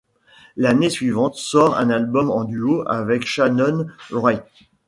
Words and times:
L'année 0.57 0.89
suivante 0.89 1.35
sort 1.35 1.77
un 1.77 1.91
album 1.91 2.31
en 2.31 2.43
duo 2.43 2.83
avec 2.87 3.23
Shannon 3.23 3.85
Wright. 4.09 4.43